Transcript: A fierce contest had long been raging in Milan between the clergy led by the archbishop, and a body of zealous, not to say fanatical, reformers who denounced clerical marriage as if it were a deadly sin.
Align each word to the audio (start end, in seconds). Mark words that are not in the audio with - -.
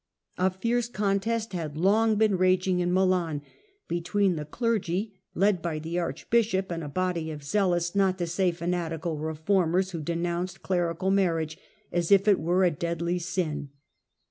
A 0.39 0.49
fierce 0.49 0.89
contest 0.89 1.53
had 1.53 1.77
long 1.77 2.15
been 2.15 2.35
raging 2.35 2.79
in 2.79 2.91
Milan 2.91 3.43
between 3.87 4.35
the 4.35 4.45
clergy 4.45 5.13
led 5.35 5.61
by 5.61 5.77
the 5.77 5.99
archbishop, 5.99 6.71
and 6.71 6.83
a 6.83 6.89
body 6.89 7.29
of 7.29 7.43
zealous, 7.43 7.93
not 7.93 8.17
to 8.17 8.25
say 8.25 8.49
fanatical, 8.49 9.19
reformers 9.19 9.91
who 9.91 10.01
denounced 10.01 10.63
clerical 10.63 11.11
marriage 11.11 11.59
as 11.91 12.11
if 12.11 12.27
it 12.27 12.39
were 12.39 12.63
a 12.63 12.71
deadly 12.71 13.19
sin. 13.19 13.69